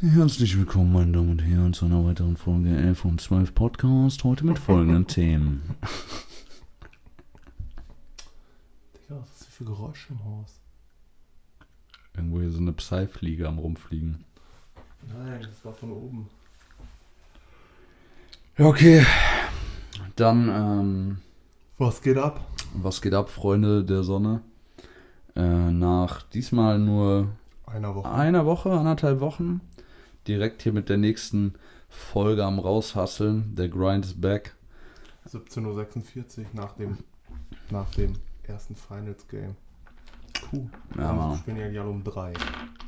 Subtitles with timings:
[0.00, 4.22] Herzlich willkommen, meine Damen und Herren, zu einer weiteren Folge 11 und 12 Podcast.
[4.22, 5.62] Heute mit folgenden Themen.
[8.94, 10.60] Digga, was ist das für Geräusche im Haus?
[12.14, 14.26] Irgendwo hier so eine Psy-Fliege am Rumfliegen.
[15.08, 16.28] Nein, das war von oben.
[18.58, 19.06] Ja, okay.
[20.16, 21.18] Dann, ähm,
[21.78, 22.44] Was geht ab?
[22.74, 24.42] was geht ab, Freunde der Sonne?
[25.34, 27.28] Äh, nach diesmal nur
[27.72, 28.10] Einer Woche.
[28.10, 29.60] einer Woche, anderthalb Wochen,
[30.26, 31.54] direkt hier mit der nächsten
[31.88, 33.54] Folge am Raushasseln.
[33.56, 34.54] Der Grind is back.
[35.28, 36.98] 17.46 Uhr nach dem,
[37.70, 39.54] nach dem ersten Finals-Game.
[40.50, 40.68] Puh.
[40.96, 41.36] Ja, Wir Mann.
[41.38, 42.32] spielen ja alle um drei.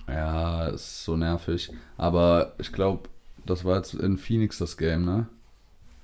[0.08, 1.72] Ja, ist so nervig.
[1.98, 3.08] Aber ich glaube,
[3.44, 5.26] das war jetzt in Phoenix das Game, ne?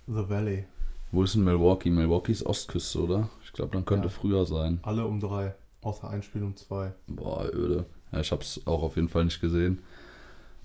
[0.06, 0.66] The Valley.
[1.12, 1.90] Wo ist denn Milwaukee?
[1.90, 3.28] Milwaukee ist Ostküste, oder?
[3.42, 4.12] Ich glaube, dann könnte Ja.
[4.12, 4.80] früher sein.
[4.82, 5.54] Alle um drei.
[5.82, 6.92] Außer ein Spiel um zwei.
[7.06, 7.86] Boah, öde.
[8.20, 9.82] Ich hab's auch auf jeden Fall nicht gesehen.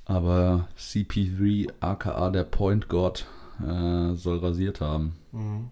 [0.05, 3.26] Aber CP3, aka der Point God,
[3.62, 5.16] äh, soll rasiert haben.
[5.32, 5.70] Mhm.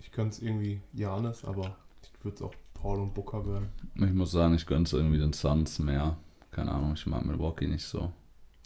[0.00, 3.68] Ich könnte es irgendwie Janis, aber ich würde es auch Paul und Booker gönnen.
[3.94, 6.16] Ich muss sagen, ich gönn's irgendwie den Suns mehr.
[6.50, 8.12] Keine Ahnung, ich mag Milwaukee nicht so.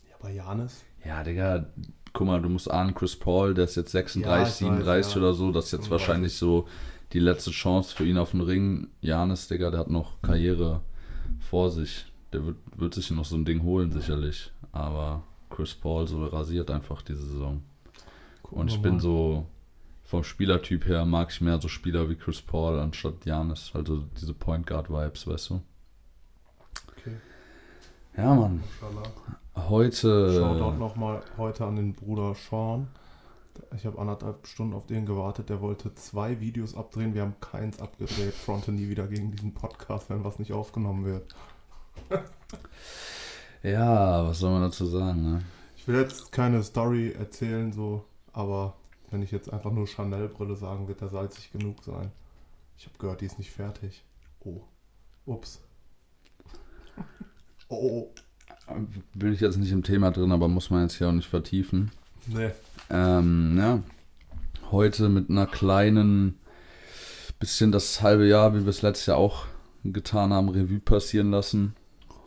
[0.09, 0.85] Ja, aber Janis?
[1.05, 1.67] Ja, Digga,
[2.13, 5.15] guck mal, du musst ahnen, Chris Paul, der ist jetzt 36, Ja, ich weiß, 37
[5.15, 5.21] ja.
[5.21, 6.67] oder so, das ist jetzt Ich wahrscheinlich so
[7.13, 8.89] die letzte Chance für ihn auf den Ring.
[9.01, 10.81] Janis, Digga, der hat noch Karriere
[11.39, 12.07] vor sich.
[12.33, 14.53] Der wird, wird sich noch so ein Ding holen, sicherlich.
[14.73, 17.63] Aber Chris Paul so rasiert einfach diese Saison.
[18.43, 19.47] Gucken Und ich bin so,
[20.05, 23.71] vom Spielertyp her mag ich mehr so Spieler wie Chris Paul anstatt Janis.
[23.75, 25.61] Also diese Point Guard Vibes, weißt du?
[26.93, 27.17] Okay,
[28.17, 28.63] Ja, Mann.
[28.63, 29.69] Inshallah.
[29.69, 30.35] Heute.
[30.35, 32.89] Shoutout nochmal heute an den Bruder Sean.
[33.75, 35.49] Ich habe anderthalb Stunden auf den gewartet.
[35.49, 37.15] Der wollte zwei Videos abdrehen.
[37.15, 38.35] Wir haben keins abgedreht.
[38.35, 41.35] Fronte nie wieder gegen diesen Podcast, wenn was nicht aufgenommen wird.
[43.63, 45.43] Ja, was soll man dazu sagen, ne?
[45.77, 48.77] Ich will jetzt keine Story erzählen, so, aber
[49.11, 52.13] wenn ich jetzt einfach nur Chanel-Brille sagen, wird der salzig genug sein.
[52.79, 54.05] Ich habe gehört, die ist nicht fertig.
[54.41, 54.61] Oh.
[55.25, 55.61] Ups.
[57.69, 58.07] Oh.
[59.13, 61.91] Bin ich jetzt nicht im Thema drin, aber muss man jetzt hier auch nicht vertiefen.
[62.29, 62.53] Nee.
[62.91, 63.83] Ähm, ja.
[64.71, 66.39] Heute mit einer kleinen,
[67.41, 69.47] bisschen das halbe Jahr, wie wir es letztes Jahr auch
[69.83, 71.75] getan haben, Revue passieren lassen.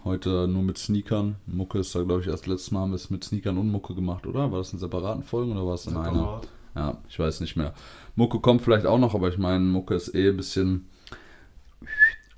[0.05, 1.35] Heute nur mit Sneakern.
[1.45, 3.93] Mucke ist da, glaube ich, erst letztes Mal haben wir es mit Sneakern und Mucke
[3.93, 4.49] gemacht, oder?
[4.51, 6.13] War das in separaten Folgen oder war es in einer?
[6.13, 6.47] Separat.
[6.75, 7.73] Ja, ich weiß nicht mehr.
[8.15, 10.87] Mucke kommt vielleicht auch noch, aber ich meine, Mucke ist eh ein bisschen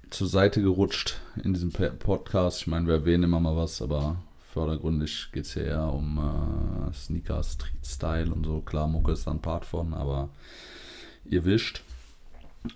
[0.10, 2.62] zur Seite gerutscht in diesem Podcast.
[2.62, 4.18] Ich meine, wir erwähnen immer mal was, aber
[4.52, 8.62] vordergründig geht es hier eher um äh, Sneaker, Street Style und so.
[8.62, 10.30] Klar, Mucke ist da ein Part von, aber
[11.26, 11.84] ihr wischt.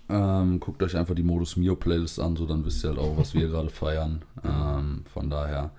[0.08, 3.16] Ähm, guckt euch einfach die Modus Mio Playlist an, so dann wisst ihr halt auch,
[3.16, 4.22] was wir gerade feiern.
[4.44, 5.70] Ähm, von daher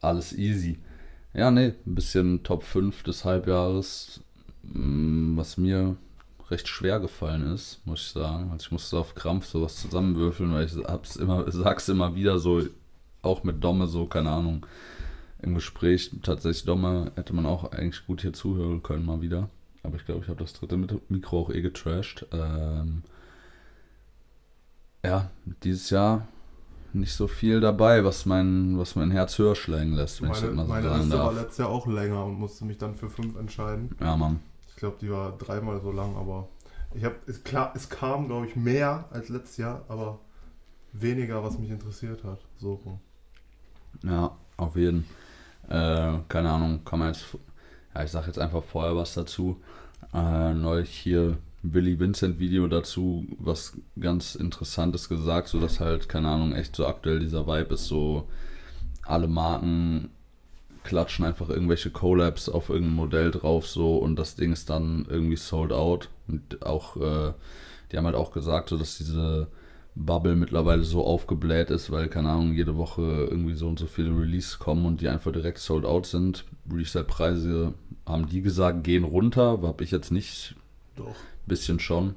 [0.00, 0.78] alles easy.
[1.34, 4.22] Ja, nee, ein bisschen Top 5 des Halbjahres,
[4.62, 5.96] Mm, was mir
[6.50, 8.50] recht schwer gefallen ist, muss ich sagen.
[8.50, 12.62] Also ich musste auf Krampf sowas zusammenwürfeln, weil ich hab's immer, sag's immer wieder so,
[13.22, 14.66] auch mit Domme so, keine Ahnung,
[15.42, 16.10] im Gespräch.
[16.22, 19.48] Tatsächlich Domme hätte man auch eigentlich gut hier zuhören können mal wieder.
[19.82, 20.76] Aber ich glaube, ich habe das dritte
[21.08, 22.26] Mikro auch eh getrashed.
[22.32, 23.02] Ähm,
[25.04, 25.30] ja,
[25.62, 26.26] dieses Jahr
[26.92, 30.42] nicht so viel dabei, was mein, was mein Herz höher schlagen lässt, wenn ich das
[30.42, 31.34] Meine, mal so meine sagen Liste war darf.
[31.34, 33.94] letztes Jahr auch länger und musste mich dann für fünf entscheiden.
[34.00, 34.40] Ja, Mann.
[34.68, 36.48] Ich glaube, die war dreimal so lang, aber
[36.94, 40.18] ich habe, es, klar, es kam, glaube ich, mehr als letztes Jahr, aber
[40.92, 42.40] weniger, was mich interessiert hat.
[42.58, 43.00] So rum.
[44.02, 45.04] Ja, auf jeden.
[45.68, 47.26] Äh, keine Ahnung, kann man jetzt.
[47.94, 49.60] Ja, ich sag jetzt einfach vorher was dazu.
[50.12, 56.28] Äh, neulich hier Willy Vincent Video dazu, was ganz Interessantes gesagt, so dass halt, keine
[56.28, 58.28] Ahnung, echt so aktuell dieser Vibe ist, so
[59.02, 60.10] alle Marken
[60.84, 65.36] klatschen einfach irgendwelche Collabs auf irgendein Modell drauf so und das Ding ist dann irgendwie
[65.36, 66.08] sold out.
[66.26, 67.32] Und auch, äh,
[67.90, 69.48] die haben halt auch gesagt, so dass diese
[69.94, 74.10] Bubble mittlerweile so aufgebläht ist, weil, keine Ahnung, jede Woche irgendwie so und so viele
[74.10, 76.44] Releases kommen und die einfach direkt sold out sind.
[76.72, 77.74] Resale-Preise,
[78.06, 80.54] haben die gesagt, gehen runter, habe ich jetzt nicht,
[81.04, 81.16] Doch,
[81.46, 82.14] bisschen schon.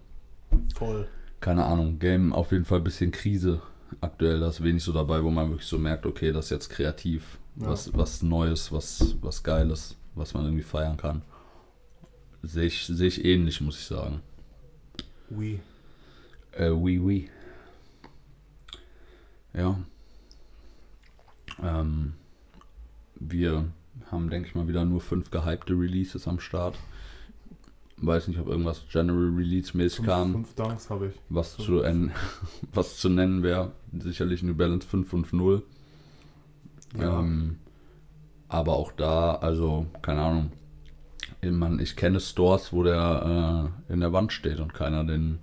[0.76, 1.08] voll.
[1.40, 3.62] Keine Ahnung, Game auf jeden Fall ein bisschen Krise
[4.02, 6.70] aktuell, da ist wenig so dabei, wo man wirklich so merkt, okay, das ist jetzt
[6.70, 7.68] kreativ, Ja.
[7.68, 11.22] was, was Neues, was, was Geiles, was man irgendwie feiern kann.
[12.42, 14.22] Sehe ich, sehe ich ähnlich, muss ich sagen.
[15.30, 15.60] Oui.
[16.52, 17.30] Äh, oui, oui.
[19.54, 19.78] Ja.
[21.62, 22.14] Ähm,
[23.16, 23.66] wir
[24.12, 26.76] haben, denke ich mal, wieder nur fünf gehypte Releases am Start.
[27.98, 30.32] Weiß nicht, ob irgendwas General Release mäßig Fünf, kam.
[30.34, 31.14] fünf Dunks habe ich.
[31.30, 32.12] Was zu, en-
[32.74, 35.66] was zu nennen wäre, sicherlich New Balance 550.
[36.98, 37.20] Ja.
[37.20, 37.58] Ähm,
[38.50, 40.52] Aber auch da, also, keine Ahnung.
[41.42, 45.40] Ich, mein, ich kenne Stores, wo der äh, in der Wand steht und keiner den,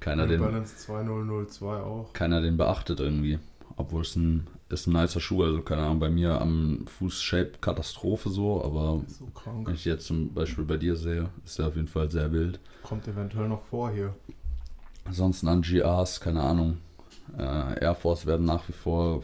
[0.00, 2.12] keiner New den, Balance 2002 auch.
[2.12, 3.38] keiner den beachtet irgendwie.
[3.76, 8.28] Obwohl es ein, ist ein nicer Schuh, also keine Ahnung, bei mir am Fuß-Shape Katastrophe
[8.28, 9.28] so, aber So
[9.64, 12.60] wenn ich jetzt zum Beispiel bei dir sehe, ist der auf jeden Fall sehr wild.
[12.82, 14.14] Kommt eventuell noch vor hier.
[15.04, 16.78] Ansonsten an GRs, keine Ahnung.
[17.36, 19.22] Äh, Air Force werden nach wie vor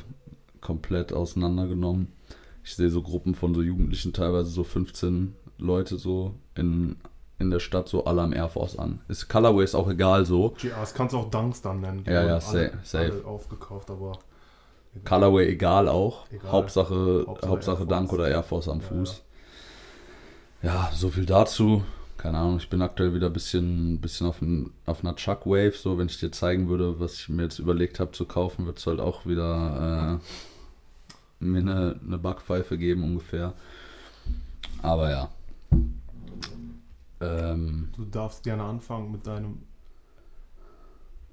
[0.60, 2.08] komplett auseinandergenommen.
[2.64, 6.96] Ich sehe so Gruppen von so Jugendlichen, teilweise so 15 Leute so in,
[7.38, 9.00] in der Stadt, so alle am Air Force an.
[9.08, 10.50] Ist Colorway ist auch egal so.
[10.58, 12.04] GRs kannst du auch Dunks dann nennen.
[12.04, 13.12] Die Ja, ja, alle, safe.
[13.12, 14.18] alle aufgekauft, aber
[15.05, 16.31] Colorway egal auch.
[16.31, 16.52] Egal.
[16.52, 19.23] Hauptsache, Hauptsache Hauptsache, Dank oder Air Force am Ja, Fuß.
[20.62, 21.85] Ja, so viel dazu.
[22.17, 25.75] Keine Ahnung, ich bin aktuell wieder ein bisschen, bisschen auf, ein, auf einer Chuck Wave.
[25.76, 28.79] So, wenn ich dir zeigen würde, was ich mir jetzt überlegt habe zu kaufen, wird
[28.79, 30.20] es halt auch wieder
[31.41, 33.55] äh, mir eine, eine Backpfeife geben ungefähr.
[34.82, 35.31] Aber ja.
[37.20, 39.62] Ähm, du darfst gerne anfangen mit deinem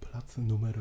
[0.01, 0.71] Platz Nummer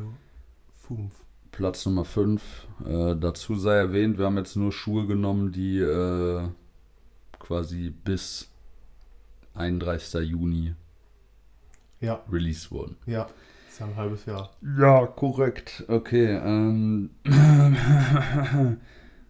[0.77, 1.13] 5.
[1.55, 2.43] Platz Nummer 5.
[2.85, 6.49] Äh, dazu sei erwähnt, wir haben jetzt nur Schuhe genommen, die äh,
[7.39, 8.51] quasi bis
[9.55, 10.15] 31.
[10.29, 10.75] Juni
[12.01, 12.97] Ja, released wurden.
[13.07, 13.29] ja,
[13.71, 14.51] ist ja ein halbes Jahr.
[14.81, 15.85] Ja, korrekt.
[15.87, 16.27] Okay.
[16.45, 17.11] Ähm.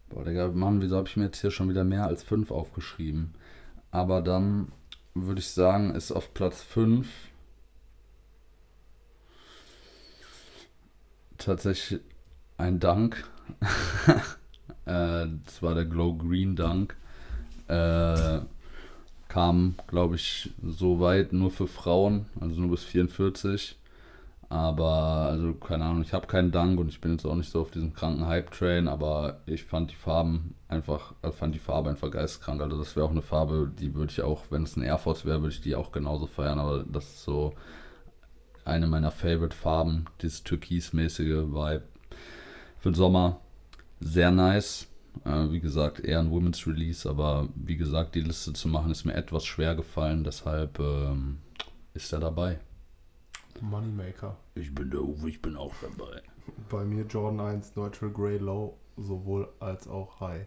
[0.09, 3.35] Boah, Digga, Mann, wieso habe ich mir jetzt hier schon wieder mehr als 5 aufgeschrieben?
[3.91, 4.73] Aber dann
[5.13, 7.07] würde ich sagen, ist auf Platz 5
[11.37, 12.01] tatsächlich
[12.57, 13.25] ein Dank.
[14.87, 16.97] äh, das war der Glow Green Dank.
[17.69, 18.41] Äh,
[19.29, 23.77] kam, glaube ich, so weit nur für Frauen, also nur bis 44.
[24.49, 27.61] Aber, also, keine Ahnung, ich habe keinen Dank und ich bin jetzt auch nicht so
[27.63, 32.13] auf diesem kranken Hype-Train, aber ich fand die Farben einfach, äh, fand die Farbe einfach
[32.13, 32.61] geistkrank.
[32.63, 35.25] Also, das wäre auch eine Farbe, die würde ich auch, wenn es ein Air Force
[35.25, 37.55] wäre, würde ich die auch genauso feiern, aber das ist so
[38.65, 41.83] eine meiner Favorite-Farben, dieses türkismäßige Vibe.
[42.85, 43.41] Für den Sommer
[44.01, 44.89] sehr nice.
[45.25, 49.07] Äh, wie gesagt, eher ein Women's Release, aber wie gesagt, die Liste zu machen ist
[49.07, 51.39] mir etwas schwer gefallen, deshalb ähm,
[51.95, 52.61] ist er dabei.
[53.63, 54.37] Moneymaker.
[54.55, 56.21] Ich bin der Uwe, ich bin auch dabei.
[56.69, 60.47] Bei mir Jordan 1 Neutral Grey Low, sowohl als auch High.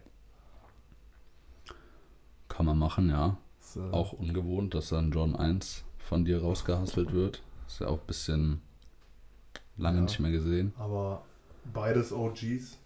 [2.48, 3.36] Kann man machen, ja.
[3.58, 7.42] Ist, äh, Auch ungewohnt, dass dann John 1 von dir rausgehustelt wird.
[7.66, 8.60] Ist ja auch ein bisschen
[9.76, 10.02] lange Ja.
[10.04, 10.72] nicht mehr gesehen.
[10.78, 11.24] Aber
[11.72, 12.78] beides OGs.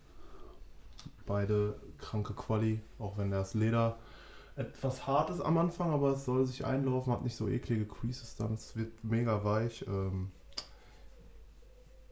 [1.27, 3.99] Beide kranke Quali, auch wenn das Leder
[4.57, 8.37] etwas hart ist am Anfang, aber es soll sich einlaufen, hat nicht so eklige Creases
[8.37, 9.85] dann, es wird mega weich.
[9.89, 10.31] Ähm,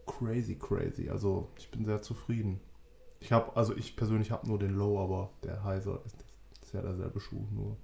[0.06, 1.10] crazy, crazy.
[1.10, 2.60] Also ich bin sehr zufrieden.
[3.20, 6.16] Ich habe, also ich persönlich habe nur den Low, aber der Heiser ist,
[6.62, 7.76] ist ja derselbe Schuh, nur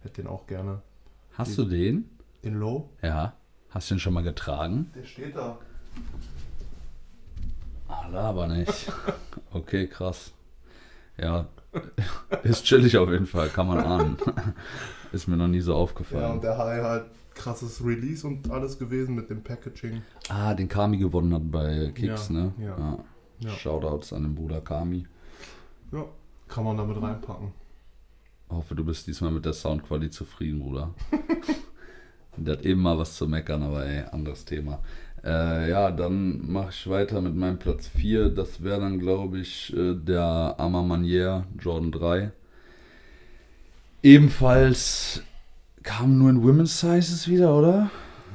[0.00, 0.82] hätte den auch gerne.
[1.32, 2.10] Hast du den?
[2.44, 2.90] Den Low?
[3.00, 3.34] Ja.
[3.70, 4.90] Hast du den schon mal getragen?
[4.94, 5.58] Der steht da.
[8.12, 8.90] Aber nicht.
[9.52, 10.32] Okay, krass.
[11.18, 11.46] Ja,
[12.42, 14.16] ist chillig auf jeden Fall, kann man ahnen.
[15.12, 16.40] Ist mir noch nie so Ja, und aufgefallen.
[16.40, 17.04] der High halt
[17.34, 20.02] krasses Release und alles gewesen mit dem Packaging.
[20.28, 22.52] Ah, den Kami gewonnen hat bei Kicks, Ja, ne?
[22.58, 22.98] ja.
[23.40, 23.50] Ja.
[23.50, 25.06] Shoutouts an den Bruder Kami.
[25.92, 26.04] Ja,
[26.48, 27.52] kann man damit reinpacken.
[28.48, 30.94] Hoffe, du bist diesmal mit der Soundqualität zufrieden, Bruder.
[32.36, 34.78] der hat eben mal was zu meckern, aber ey, anderes Thema.
[35.24, 38.30] Äh, ja, dann mache ich weiter mit meinem Platz 4.
[38.30, 40.22] Das wäre dann, glaube ich, äh, der
[40.58, 42.32] Arma Manier Jordan 3.
[44.02, 45.22] Ebenfalls
[45.84, 47.90] kam nur in Women's Sizes wieder, oder?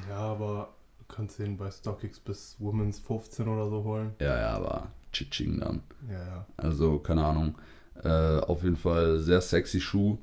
[0.09, 4.13] Ja, aber du kannst den bei StockX bis Women's 15 oder so holen.
[4.21, 5.81] Ja, ja, aber Chiching dann.
[6.09, 6.45] Ja, ja.
[6.55, 7.55] Also, keine Ahnung.
[8.03, 10.17] Äh, auf jeden Fall sehr sexy Schuh.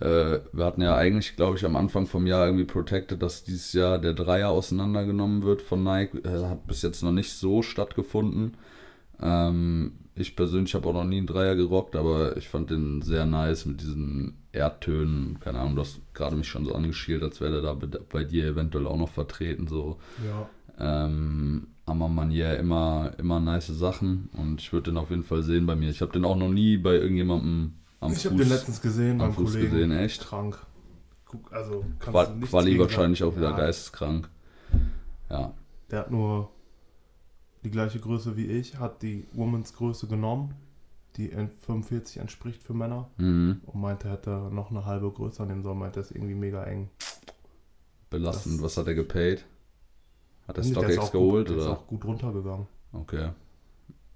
[0.00, 3.72] Äh, wir hatten ja eigentlich, glaube ich, am Anfang vom Jahr irgendwie protected, dass dieses
[3.72, 6.18] Jahr der Dreier auseinandergenommen wird von Nike.
[6.24, 8.56] Äh, hat bis jetzt noch nicht so stattgefunden.
[9.20, 13.26] Ähm, ich persönlich habe auch noch nie einen Dreier gerockt, aber ich fand den sehr
[13.26, 15.38] nice mit diesen Erdtönen.
[15.40, 17.74] Keine Ahnung, du hast gerade mich schon so angeschielt, als wäre der da
[18.08, 19.66] bei- dir eventuell auch noch vertreten.
[19.66, 19.98] So.
[20.24, 20.48] Ja,
[20.78, 25.66] Ähm, aber Manier immer, immer nice Sachen und ich würde den auf jeden Fall sehen
[25.66, 25.90] bei mir.
[25.90, 27.74] Ich habe den auch noch nie bei irgendjemandem
[28.04, 29.70] am ich Fuß, habe den letztens gesehen am beim Fuß Kollegen.
[29.72, 30.22] gesehen, echt.
[30.26, 30.58] Krank.
[31.50, 34.28] Also Qua Quali wahrscheinlich auch wieder Ja, geisteskrank.
[35.30, 35.52] Ja,
[35.90, 36.50] Der hat nur
[37.64, 40.54] die gleiche Größe wie ich, hat die Women's Größe genommen,
[41.16, 43.60] die in 45 entspricht für Männer mhm.
[43.66, 46.62] und meinte, er hätte noch eine halbe Größe an dem meinte, das ist irgendwie mega
[46.64, 46.90] eng.
[48.10, 48.56] belastend.
[48.58, 49.44] Das- Was hat er gepaid?
[50.46, 51.72] Hat er StockX geholt gut, der ist oder?
[51.78, 52.66] auch gut runtergegangen.
[52.92, 53.30] Okay.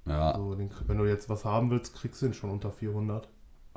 [0.07, 3.29] Ja, Also den, wenn du jetzt was haben willst, kriegst du ihn schon unter 400.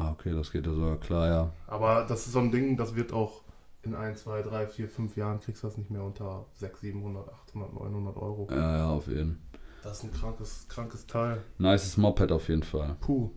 [0.02, 1.54] Ah, okay, das geht ja sogar klar, ja.
[1.68, 3.44] Aber das ist so ein Ding, das wird auch
[3.84, 7.30] in 1, 2, 3, 4, 5 Jahren kriegst du das nicht mehr unter 600, 700,
[7.30, 8.48] 800, 900 Euro.
[8.50, 9.40] Ja, ja, auf jeden.
[9.84, 11.44] Das ist ein krankes, krankes Teil.
[11.58, 12.96] Nices Moped auf jeden Fall.
[13.00, 13.32] Puh.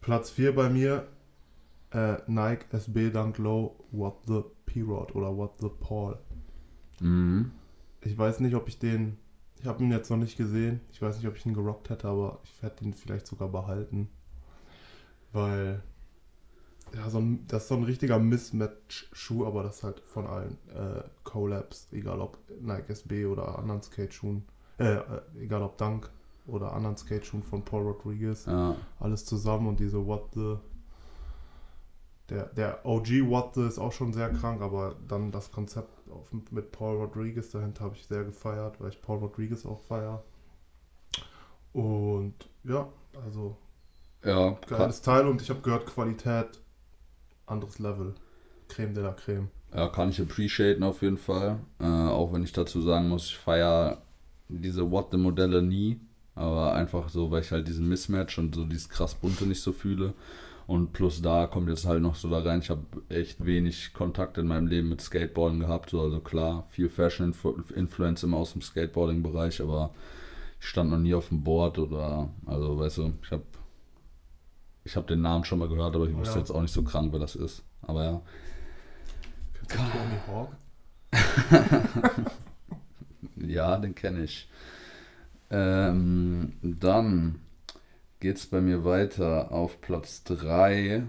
[0.00, 1.06] Platz 4 bei mir,
[1.92, 6.18] äh, Nike SB Dunk Low What the P-Rod oder What the Paul.
[7.00, 7.52] Mhm.
[8.02, 9.18] Ich weiß nicht, ob ich den,
[9.60, 12.08] ich habe ihn jetzt noch nicht gesehen, ich weiß nicht, ob ich ihn gerockt hätte,
[12.08, 14.08] aber ich hätte ihn vielleicht sogar behalten.
[15.32, 15.82] Weil,
[16.94, 21.02] ja, so ein, das ist so ein richtiger Mismatch-Schuh, aber das halt von allen äh,
[21.24, 24.44] Collabs, egal ob Nike SB oder anderen Skate-Schuhen,
[24.78, 25.02] äh, äh,
[25.40, 26.10] egal ob Dunk
[26.46, 30.56] oder anderen Skate-Schuhen von Paul Rodriguez, Ja, alles zusammen und diese What the.
[32.28, 36.32] Der, der OG What the ist auch schon sehr krank, aber dann das Konzept auf,
[36.50, 40.22] mit Paul Rodriguez dahinter habe ich sehr gefeiert, weil ich Paul Rodriguez auch feier.
[41.72, 42.34] Und
[42.64, 42.88] ja,
[43.24, 43.56] also
[44.24, 46.60] ja, geiles Teil und ich habe gehört, Qualität,
[47.46, 48.14] anderes Level.
[48.68, 49.48] Creme de la Creme.
[49.74, 51.58] ja, kann ich appreciaten auf jeden Fall.
[51.80, 54.02] Äh, auch wenn ich dazu sagen muss, ich feiere
[54.48, 56.00] diese What the Modelle nie.
[56.36, 59.72] Aber einfach so, weil ich halt diesen Mismatch und so dieses krass bunte nicht so
[59.72, 60.14] fühle.
[60.66, 64.38] Und plus da kommt jetzt halt noch so da rein, ich habe echt wenig Kontakt
[64.38, 65.90] in meinem Leben mit Skateboarding gehabt.
[65.90, 69.90] So, also klar, viel Fashion-Influence immer aus dem Skateboarding-Bereich, aber
[70.60, 73.42] ich stand noch nie auf dem Board oder, also weißt du, ich habe
[74.84, 76.40] ich hab den Namen schon mal gehört, aber ich wusste Ja.
[76.40, 77.62] jetzt auch nicht so krank, wer das ist.
[77.82, 78.22] Aber ja,
[79.68, 80.56] Tony Hawk?
[83.36, 84.48] Ja, den kenne ich.
[85.50, 87.40] Ähm, dann
[88.20, 91.04] geht's bei mir weiter auf Platz 3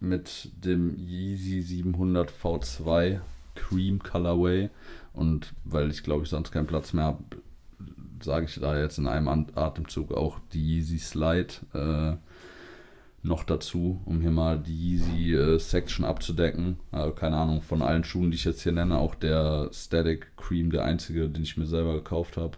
[0.00, 3.20] mit dem Yeezy 700 V2
[3.54, 4.68] Cream Colorway.
[5.12, 7.22] Und weil ich glaube ich sonst keinen Platz mehr habe,
[8.22, 12.16] sage ich da jetzt in einem Atemzug auch die Yeezy Slide äh,
[13.26, 16.78] noch dazu, um hier mal die Yeezy äh, Section abzudecken.
[16.92, 20.70] Also keine Ahnung, von allen Schuhen, die ich jetzt hier nenne, auch der Static Cream,
[20.70, 22.56] der einzige, den ich mir selber gekauft habe,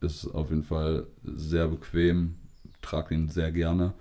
[0.00, 2.36] ist auf jeden Fall sehr bequem,
[2.80, 3.94] trage ihn sehr gerne.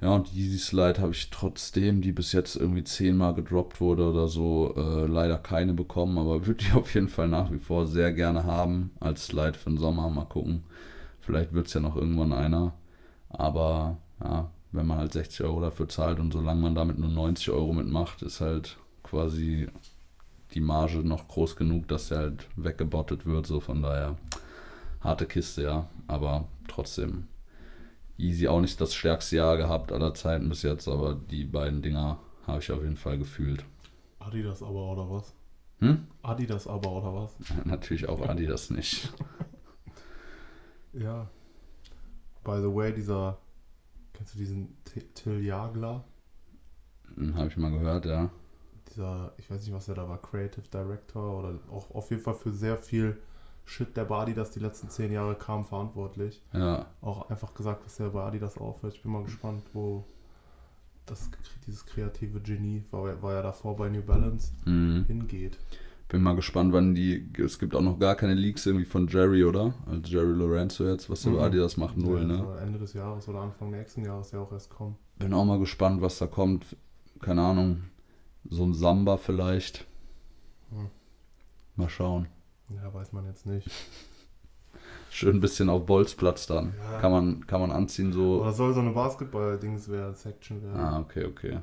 [0.00, 4.08] Ja, und die Yeezy Slide habe ich trotzdem, die bis jetzt irgendwie zehnmal gedroppt wurde
[4.08, 7.86] oder so, äh, leider keine bekommen, aber würde die auf jeden Fall nach wie vor
[7.86, 10.08] sehr gerne haben als Slide für den Sommer.
[10.08, 10.64] Mal gucken.
[11.20, 12.72] Vielleicht wird es ja noch irgendwann einer.
[13.28, 14.50] Aber ja,
[15.00, 18.78] halt 60 Euro dafür zahlt und solange man damit nur 90 Euro mitmacht, ist halt
[19.02, 19.68] quasi
[20.54, 23.46] die Marge noch groß genug, dass der halt weggebottet wird.
[23.46, 24.16] So von daher
[25.00, 25.88] harte Kiste, ja.
[26.06, 27.28] Aber trotzdem
[28.18, 32.18] easy auch nicht das stärkste Jahr gehabt aller Zeiten bis jetzt, aber die beiden Dinger
[32.46, 33.64] habe ich auf jeden Fall gefühlt.
[34.18, 35.34] Adidas aber oder was?
[35.78, 36.06] Hm?
[36.22, 37.36] Adidas aber oder was?
[37.64, 39.12] Natürlich auch Adidas nicht.
[40.92, 41.28] Ja.
[42.44, 43.38] By the way, dieser.
[44.20, 44.76] Kennst du diesen
[45.14, 46.04] Till Jagler?
[47.14, 48.28] Hm, Habe ich mal gehört, ja.
[48.90, 52.34] Dieser, ich weiß nicht, was er da war, Creative Director oder auch auf jeden Fall
[52.34, 53.16] für sehr viel
[53.64, 56.42] Shit der bei Adidas die letzten zehn Jahre kam verantwortlich.
[56.52, 58.92] Ja, Auch einfach gesagt, was er bei Adidas aufhört.
[58.92, 60.04] Ich bin mal gespannt, wo
[61.06, 61.30] das,
[61.66, 65.06] dieses kreative Genie, war, war ja davor bei New Balance, mhm.
[65.06, 65.58] hingeht.
[66.10, 67.30] Bin mal gespannt, wann die.
[67.38, 69.72] Es gibt auch noch gar keine Leaks irgendwie von Jerry, oder?
[69.86, 71.38] Also Jerry Lorenzo jetzt, was der Mhm.
[71.38, 72.58] Adidas macht, null, Der ne?
[72.60, 74.96] Ende des Jahres oder Anfang nächsten Jahres ja auch erst kommen.
[75.18, 76.76] Bin auch mal gespannt, was da kommt.
[77.20, 77.84] Keine Ahnung.
[78.48, 79.86] So ein Samba vielleicht.
[80.70, 80.88] Hm.
[81.76, 82.26] Mal schauen.
[82.74, 83.70] Ja, weiß man jetzt nicht.
[85.10, 86.74] Schön ein bisschen auf Bolzplatz dann.
[86.92, 86.98] Ja.
[87.00, 88.40] Kann, man, kann man anziehen so.
[88.40, 90.80] Oder soll so eine Basketball-Dings werden, Section werden.
[90.80, 91.58] Ah, okay, okay.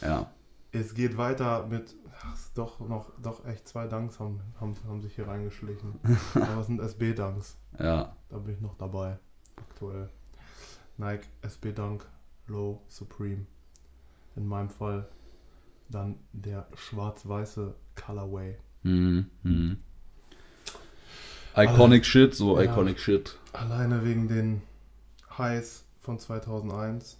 [0.00, 0.30] Ja.
[0.72, 5.14] Es geht weiter mit, ach, doch noch, doch echt zwei Dunks haben, haben, haben sich
[5.14, 5.98] hier reingeschlichen.
[6.34, 7.56] Aber es sind SB-Dunks.
[7.78, 8.16] Ja.
[8.28, 9.18] Da bin ich noch dabei.
[9.56, 10.08] Aktuell.
[10.96, 12.06] Nike SB Dunk
[12.46, 13.46] Low Supreme.
[14.36, 15.08] In meinem Fall
[15.88, 18.56] dann der schwarz-weiße Colorway.
[18.82, 19.30] Mhm.
[19.42, 19.78] Mhm.
[21.56, 22.70] Iconic Shit, so Ja.
[22.70, 23.36] Iconic Shit.
[23.52, 24.62] Alleine wegen den
[25.36, 27.18] Highs von 2001.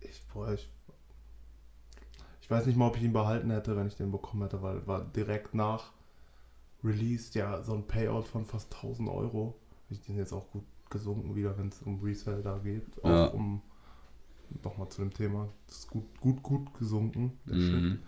[0.00, 0.70] Ich, boah, ich,
[2.50, 4.84] ich weiß nicht mal, ob ich ihn behalten hätte, wenn ich den bekommen hätte, weil
[4.84, 5.92] war direkt nach
[6.82, 9.54] Release ja so ein Payout von fast 1000 Euro.
[9.88, 12.82] Ich den jetzt auch gut gesunken wieder, wenn es um Resale da geht.
[13.04, 13.26] Auch Ja.
[13.26, 13.62] um
[14.64, 15.48] nochmal zu dem Thema.
[15.68, 17.38] Das ist gut, gut, gut gesunken.
[17.46, 17.82] Der Shit.
[17.82, 17.98] Mhm.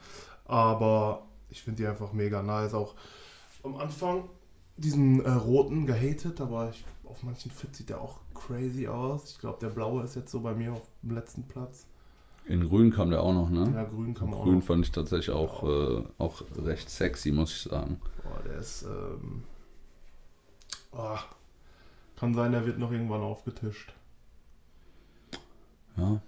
[0.45, 2.75] Aber ich finde die einfach mega nice.
[2.75, 2.97] Auch
[3.63, 4.29] am Anfang
[4.77, 9.31] diesen äh, roten gehatet, aber ich, auf manchen Fit sieht der auch crazy aus.
[9.31, 11.87] Ich glaube, der blaue ist jetzt so bei mir auf dem letzten Platz.
[12.47, 13.73] In Grün kam der auch noch, ne?
[13.75, 14.45] Ja, Grün kam Grün auch.
[14.45, 15.99] Grün fand ich tatsächlich auch, ja.
[15.99, 18.01] äh, auch recht sexy, muss ich sagen.
[18.23, 18.83] Boah, der ist.
[18.83, 19.45] Ähm,
[20.93, 21.19] oh,
[22.17, 23.95] kann sein, der wird noch irgendwann aufgetischt.
[25.97, 26.21] Ja.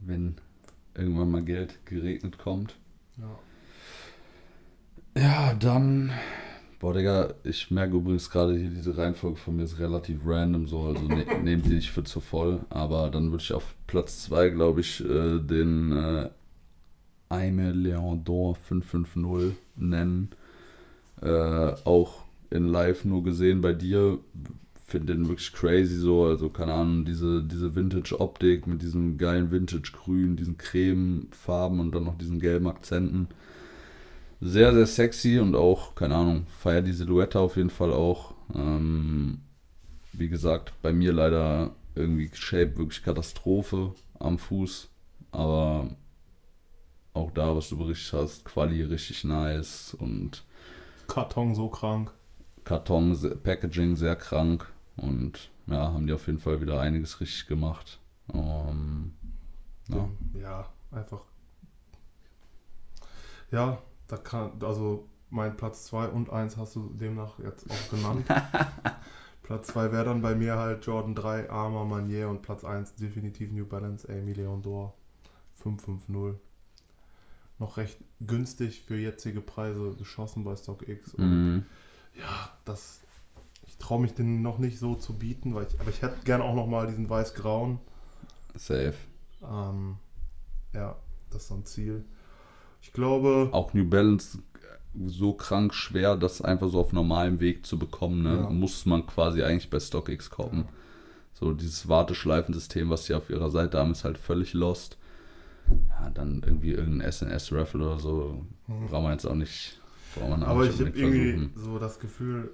[0.00, 0.36] Wenn
[0.94, 2.76] irgendwann mal Geld geregnet kommt.
[3.16, 3.38] Ja.
[5.16, 6.12] Ja, dann
[6.84, 10.82] Boah, Digga, ich merke übrigens gerade hier, diese Reihenfolge von mir ist relativ random so,
[10.82, 12.60] also ne, nehmt die nicht für zu voll.
[12.68, 16.28] Aber dann würde ich auf Platz 2, glaube ich, äh, den äh,
[17.30, 20.28] Aime Leon d'Or 550 nennen.
[21.22, 24.18] Äh, auch in live nur gesehen bei dir.
[24.86, 30.36] Finde den wirklich crazy so, also keine Ahnung, diese, diese Vintage-Optik mit diesem geilen Vintage-Grün,
[30.36, 33.28] diesen Cremefarben und dann noch diesen gelben Akzenten
[34.40, 38.34] sehr, sehr sexy und auch, keine Ahnung, feier die Silhouette auf jeden Fall auch.
[38.54, 39.40] Ähm,
[40.12, 44.88] wie gesagt, bei mir leider irgendwie Shape wirklich Katastrophe am Fuß,
[45.32, 45.88] aber
[47.12, 50.44] auch da, was du berichtet hast, Quali richtig nice und
[51.06, 52.12] Karton so krank.
[52.64, 58.00] Karton, Packaging sehr krank und ja, haben die auf jeden Fall wieder einiges richtig gemacht.
[58.32, 59.14] Ähm,
[59.88, 60.08] ja.
[60.40, 61.22] ja, einfach.
[63.50, 68.26] Ja, da kann, also mein Platz 2 und 1 hast du demnach jetzt auch genannt.
[69.42, 73.52] Platz 2 wäre dann bei mir halt Jordan 3, Arma, Manier und Platz 1 definitiv
[73.52, 74.92] New Balance Amy Leon d'Or
[75.54, 76.40] 550.
[77.58, 81.14] Noch recht günstig für jetzige Preise geschossen bei StockX.
[81.14, 81.66] Und Mhm.
[82.18, 83.00] ja, das.
[83.66, 86.44] Ich traue mich den noch nicht so zu bieten, weil ich, aber ich hätte gerne
[86.44, 87.78] auch noch mal diesen weiß-grauen.
[88.56, 88.94] Safe.
[89.42, 89.96] Ähm,
[90.72, 90.96] ja,
[91.30, 92.04] das ist so ein Ziel.
[92.84, 94.38] Ich glaube, auch New Balance
[94.94, 98.22] so krank schwer, das einfach so auf normalem Weg zu bekommen.
[98.22, 98.34] Ne?
[98.42, 98.50] Ja.
[98.50, 100.68] Muss man quasi eigentlich bei StockX kaufen.
[101.32, 104.98] So dieses Warteschleifensystem, was sie auf ihrer Seite haben, ist halt völlig lost.
[105.88, 109.80] Ja, dann irgendwie irgendein SNS-Raffle oder so brauchen wir jetzt auch nicht.
[110.14, 110.48] Braucht man Hm.
[110.48, 111.52] aber ich habe irgendwie versuchen.
[111.56, 112.50] so das Gefühl,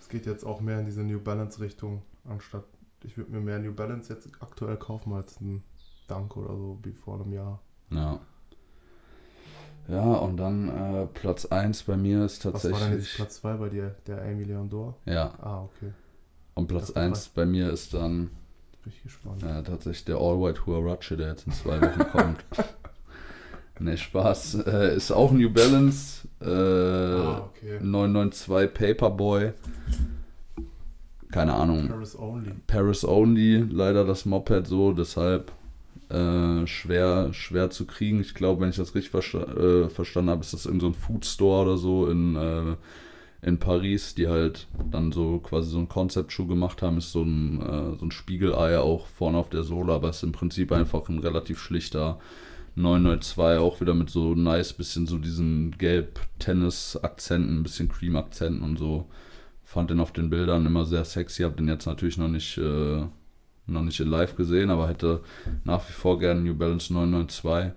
[0.00, 2.64] es geht jetzt auch mehr in diese New Balance Richtung, anstatt
[3.02, 5.64] ich würde mir mehr New Balance jetzt aktuell kaufen als ein
[6.06, 7.60] Dunk oder so wie vor einem Jahr.
[7.90, 8.20] Ja.
[9.88, 13.14] Ja, und dann äh, Platz 1 bei mir ist Was war denn jetzt tatsächlich.
[13.16, 13.94] Platz 2 bei dir?
[14.06, 14.94] Der Amy Leon d'Or?
[15.04, 15.92] Ja, Ah, okay.
[16.54, 18.30] und Platz Das war 1 bei mir ist dann
[18.82, 19.42] Bin ich gespannt.
[19.42, 22.44] Ja, tatsächlich der All White Huarache, der jetzt in zwei Wochen kommt.
[23.78, 24.54] Ne, Spaß.
[24.66, 26.26] Äh, ist auch New Balance.
[26.40, 27.78] Äh, ah, okay.
[27.82, 29.52] 992 Paperboy.
[31.30, 31.88] Keine Ahnung.
[31.88, 32.52] Paris Only.
[32.66, 35.52] Paris Only, leider das Moped so, deshalb
[36.08, 38.20] äh, schwer, schwer zu kriegen.
[38.20, 40.94] Ich glaube, wenn ich das richtig versta äh, verstanden habe, ist das irgend so ein
[40.94, 42.76] Food Store oder so in, äh,
[43.42, 46.98] in Paris, die halt dann so quasi so ein Concept-Schuh gemacht haben.
[46.98, 47.60] Ist so ein,
[47.98, 51.58] so ein Spiegelei auch vorne auf der Sohle, aber ist im Prinzip einfach ein relativ
[51.60, 52.18] schlichter
[52.76, 59.06] 992, auch wieder mit so nice, bisschen so diesen gelb-Tennis-Akzenten, ein bisschen Cream-Akzenten und so.
[59.64, 63.04] Fand den auf den Bildern immer sehr sexy, hab den jetzt natürlich noch nicht, äh,
[63.66, 65.22] noch nicht in live gesehen, aber hätte
[65.64, 67.72] nach wie vor gerne New Balance 992.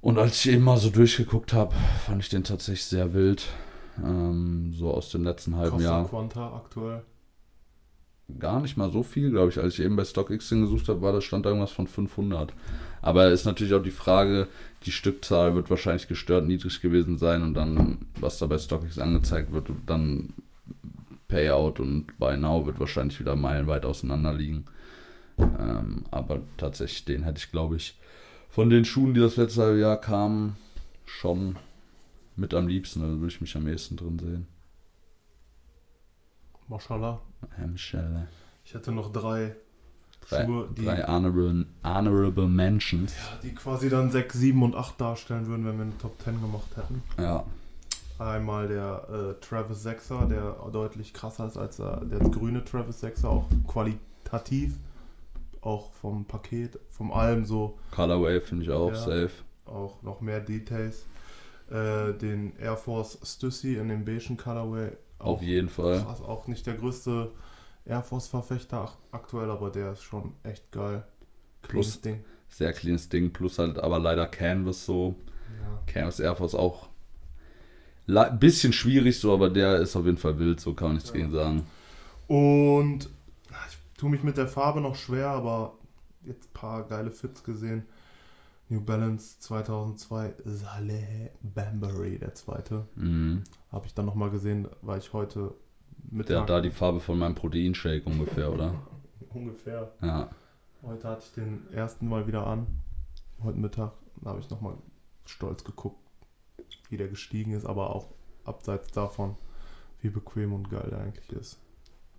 [0.00, 1.74] Und als ich eben mal so durchgeguckt habe,
[2.06, 3.46] fand ich den tatsächlich sehr wild.
[4.02, 6.08] Ähm, so aus dem letzten halben Costa Jahr.
[6.08, 7.02] Quanta aktuell.
[8.38, 9.58] Gar nicht mal so viel, glaube ich.
[9.58, 12.52] Als ich eben bei StockX den gesucht habe, war da stand irgendwas von 500.
[13.00, 14.48] Aber ist natürlich auch die Frage,
[14.84, 19.52] die Stückzahl wird wahrscheinlich gestört niedrig gewesen sein und dann, was da bei StockX angezeigt
[19.52, 20.34] wird, dann
[21.28, 24.64] Payout und Buy Now wird wahrscheinlich wieder meilenweit auseinander liegen.
[25.38, 27.98] Ähm, aber tatsächlich, den hätte ich, glaube ich,
[28.48, 30.56] von den Schuhen, die das letzte halbe Jahr kamen,
[31.04, 31.56] schon
[32.34, 33.00] mit am liebsten.
[33.00, 34.46] Da würde ich mich am ehesten drin sehen.
[36.66, 37.20] Mashallah.
[37.56, 38.26] Hemmschelle.
[38.64, 39.54] Ich hätte noch drei,
[40.28, 43.14] Drei, Schuhe, die, drei honorable, honorable Mentions.
[43.42, 46.68] die quasi dann 6, 7 und 8 darstellen würden, wenn wir eine Top 10 gemacht
[46.76, 47.02] hätten.
[47.18, 47.44] Ja.
[48.18, 53.26] Einmal der äh, Travis 6er, der deutlich krasser ist als der, der grüne Travis 6er,
[53.26, 54.74] auch qualitativ,
[55.60, 58.96] auch vom Paket, vom allem so, Colorway finde ich auch Ja.
[58.96, 59.30] safe.
[59.66, 61.04] auch noch mehr Details.
[61.70, 66.02] Äh, den Air Force Stussy in dem beigen Colorway, Auf auch jeden Fall.
[66.02, 67.30] krass, auch nicht der größte
[67.84, 71.04] Air Force Verfechter ach- aktuell, aber der ist schon echt geil.
[71.62, 72.24] Plus- Cleanes Ding.
[72.48, 73.30] Sehr cleanes Ding.
[73.32, 75.14] Plus halt aber leider Canvas so.
[75.60, 75.78] Ja.
[75.86, 76.87] Canvas Air Force auch.
[78.40, 81.16] Bisschen schwierig so, aber der ist auf jeden Fall wild, so kann man nichts Ja.
[81.16, 81.66] gegen sagen.
[82.26, 83.10] Und
[83.52, 85.74] ah, ich tue mich mit der Farbe noch schwer, aber
[86.24, 87.84] jetzt ein paar geile Fits gesehen.
[88.70, 92.86] New Balance 2002 Saleh Bambury, der zweite.
[92.96, 93.44] Mhm.
[93.72, 95.54] Habe ich dann nochmal gesehen, weil ich heute
[96.10, 98.74] Der Mittag hat da die Farbe von meinem Proteinshake ungefähr, oder?
[99.34, 99.90] ungefähr.
[100.02, 100.28] Ja.
[100.82, 102.66] Heute hatte ich den ersten Mal wieder an.
[103.42, 103.92] Heute Mittag
[104.22, 104.74] da habe ich nochmal
[105.24, 105.98] stolz geguckt,
[106.90, 108.08] wie der gestiegen ist, aber auch
[108.44, 109.36] abseits davon,
[110.00, 111.58] wie bequem und geil der eigentlich ist.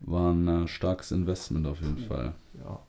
[0.01, 2.33] War ein äh, starkes Investment auf jeden Fall.
[2.63, 2.79] Ja,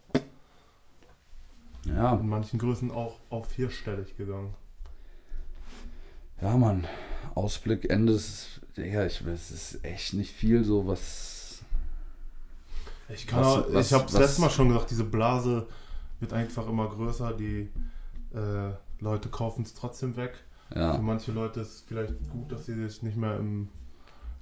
[1.87, 2.14] Ja.
[2.16, 4.55] In manchen Größen auch auf vierstellig gegangen.
[6.40, 6.87] Ja, Mann.
[7.35, 11.61] Ausblick, Ende ist, Digga, ich weiß, es ist echt nicht viel so, was.
[13.09, 15.66] Ich kann Was- auch, was- ich habe es was- letztes Mal schon gesagt, diese Blase
[16.21, 17.71] wird einfach immer größer, die
[18.35, 20.35] äh, Leute kaufen es trotzdem weg.
[20.72, 23.68] Für Ja, manche Leute ist es vielleicht gut, dass sie sich nicht mehr im,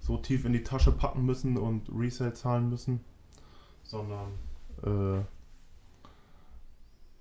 [0.01, 3.01] so tief in die Tasche packen müssen und Resale zahlen müssen,
[3.83, 4.29] sondern
[4.83, 5.23] äh,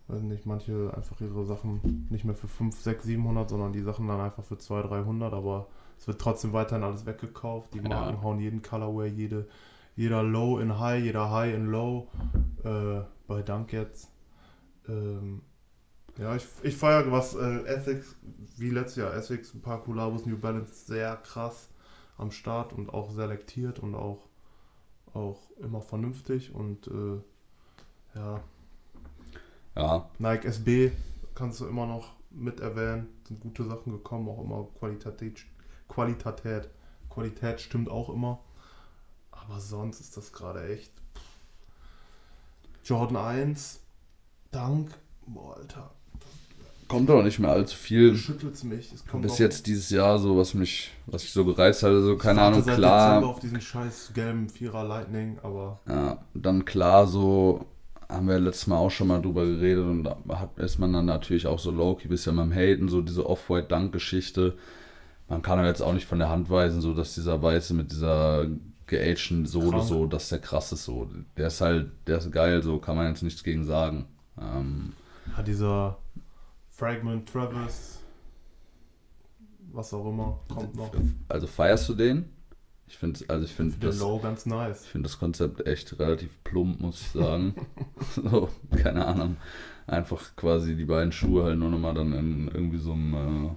[0.09, 4.07] weiß nicht, manche einfach ihre Sachen nicht mehr für 5, 6, 700, sondern die Sachen
[4.07, 5.67] dann einfach für 200, 300, aber
[5.97, 7.73] es wird trotzdem weiterhin alles weggekauft.
[7.73, 7.89] Die Ja.
[7.89, 9.47] Marken hauen jeden Colorway, jede,
[9.95, 12.07] jeder Low in High, jeder High in Low.
[12.63, 14.11] Äh, bei Dunk jetzt.
[14.87, 15.41] Ähm,
[16.17, 18.15] ja, ich, ich feiere, was äh, Ethics,
[18.57, 21.69] wie letztes Jahr, Essex, ein paar Collabos, New Balance sehr krass
[22.17, 24.27] am Start und auch selektiert und auch,
[25.13, 27.21] auch immer vernünftig und äh,
[28.17, 28.41] ja,
[29.75, 30.91] ja, Nike SB
[31.35, 35.45] kannst du immer noch mit erwähnen, sind gute Sachen gekommen, auch immer Qualität,
[35.87, 36.69] Qualität,
[37.09, 38.39] Qualität stimmt auch immer,
[39.29, 40.91] aber sonst ist das gerade echt
[42.83, 43.81] Jordan 1,
[44.49, 45.91] Dank, boah, Alter,
[46.87, 48.15] kommt doch nicht mehr allzu viel.
[48.15, 48.91] schüttelt's mich.
[48.93, 52.17] Es kommt Bis jetzt dieses Jahr so, was mich, was ich so gereizt hatte, so,
[52.17, 53.15] keine Ahnung, seit klar.
[53.15, 57.65] Dezember auf diesen scheiß gelben Vierer Lightning, aber Ja, dann klar, so
[58.09, 61.05] haben wir letztes Mal auch schon mal drüber geredet und da hat, ist man dann
[61.05, 64.57] natürlich auch so low-key bisschen beim Haten, so diese Off-White-Dunk-Geschichte.
[65.27, 67.91] Man kann ja jetzt auch nicht von der Hand weisen, so dass dieser Weiße mit
[67.91, 68.47] dieser
[68.85, 71.09] geagten Sohle so, dass der krass ist so.
[71.35, 74.05] Der ist halt, der ist geil, so kann man jetzt nichts gegen sagen.
[74.41, 74.93] Ähm,
[75.35, 75.97] ja, dieser
[76.77, 78.01] Fragment Travis,
[79.71, 80.91] was auch immer, kommt noch.
[81.27, 82.29] also feierst du den?
[82.87, 84.83] Ich finde, also ich den das, Low ganz nice.
[84.83, 87.55] Ich finde das Konzept echt relativ plump, muss ich sagen.
[88.15, 89.37] so, keine Ahnung.
[89.87, 93.55] Einfach quasi die beiden Schuhe halt nur nochmal dann in irgendwie so einem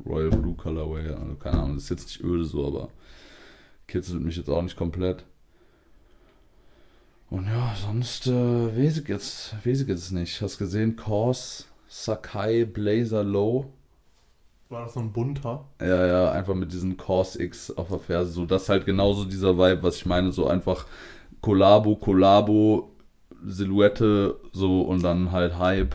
[0.00, 1.08] äh, Royal Blue Colorway.
[1.08, 2.88] Also keine Ahnung, das ist jetzt nicht öde so, aber
[3.86, 5.26] kitzelt mich jetzt auch nicht komplett.
[7.28, 10.40] Und ja, sonst äh, ich jetzt, ich jetzt nicht.
[10.40, 13.66] Hast gesehen, Kors, Sakai, Blazer Low.
[14.70, 15.66] War das so ein bunter?
[15.78, 18.32] Ja, ja, einfach mit diesen Cors X auf der Ferse.
[18.32, 20.32] So, das ist halt genauso dieser Vibe, was ich meine.
[20.32, 20.86] So einfach
[21.42, 22.88] Kollabo, Kollabo,
[23.44, 25.94] Silhouette, so und dann halt Hype,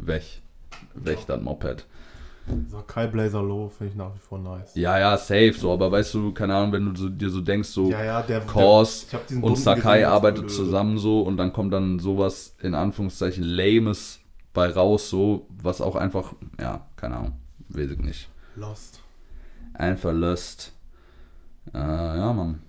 [0.00, 0.24] weg.
[0.94, 1.86] Weg dann Moped.
[2.48, 4.74] Dieser Kai Blazer Low finde ich nach wie vor nice.
[4.74, 7.68] Ja, ja, safe, so, aber weißt du, keine Ahnung, wenn du so, dir so denkst,
[7.68, 8.40] so Ja, ja, der.
[8.40, 13.44] Kors der, und Sakai gesehen, arbeitet zusammen so und dann kommt dann sowas in Anführungszeichen
[13.44, 14.18] Lames
[14.58, 17.32] bei raus, so, was auch einfach, ja, keine Ahnung,
[17.68, 18.28] weiß ich nicht.
[18.56, 19.00] Lost.
[19.74, 20.72] Einfach Lust.
[21.72, 22.60] Äh, ja, Mann.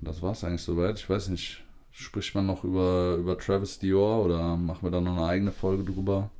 [0.00, 0.96] Das war's eigentlich soweit.
[0.98, 5.16] Ich weiß nicht, spricht man noch über, über Travis Dior oder machen wir da noch
[5.16, 6.30] eine eigene Folge drüber?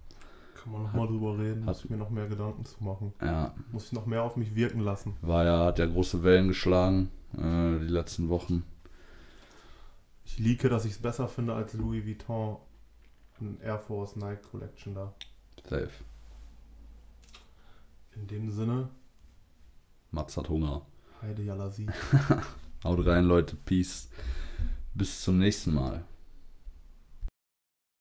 [0.63, 3.13] Kann man nochmal drüber reden, hat- muss ich mir noch mehr Gedanken zu machen.
[3.21, 5.15] Ja, Muss ich noch mehr auf mich wirken lassen.
[5.23, 8.63] war ja, hat ja große Wellen geschlagen äh, die letzten Wochen.
[10.25, 12.57] Ich leake, dass ich es besser finde als Louis Vuitton
[13.41, 15.13] in Air Force Night Collection da.
[15.69, 15.91] Safe.
[18.15, 18.89] In dem Sinne,
[20.11, 20.87] Mats hat Hunger.
[21.21, 21.87] Heide Jalasi.
[22.85, 23.57] Haut rein, Leute.
[23.65, 24.09] Peace.
[24.95, 26.05] Bis zum nächsten Mal.